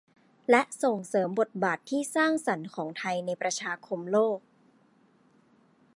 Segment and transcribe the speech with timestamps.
[0.49, 4.39] และส่งเสริมบทบาทที่สร้างสรรค์ของไทยในประชาคมโลก